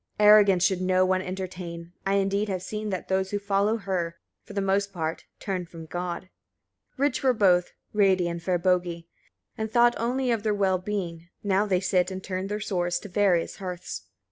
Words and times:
15. 0.17 0.27
Arrogance 0.27 0.63
should 0.63 0.81
no 0.81 1.05
one 1.05 1.21
entertain: 1.21 1.93
I 2.07 2.15
indeed 2.15 2.49
have 2.49 2.63
seen 2.63 2.89
that 2.89 3.07
those 3.07 3.29
who 3.29 3.37
follow 3.37 3.77
her, 3.77 4.15
for 4.41 4.53
the 4.53 4.59
most 4.59 4.91
part, 4.91 5.25
turn 5.39 5.67
from 5.67 5.85
God. 5.85 6.21
16. 6.93 6.95
Rich 6.97 7.21
were 7.21 7.33
both, 7.35 7.71
Radey 7.93 8.27
and 8.27 8.41
Vebogi, 8.41 9.07
and 9.59 9.69
thought 9.71 9.93
only 9.99 10.31
of 10.31 10.41
their 10.41 10.55
well 10.55 10.79
being; 10.79 11.29
now 11.43 11.67
they 11.67 11.79
sit 11.81 12.09
and 12.09 12.23
turn 12.23 12.47
their 12.47 12.59
sores 12.59 12.97
to 13.01 13.09
various 13.09 13.57
hearths. 13.57 14.07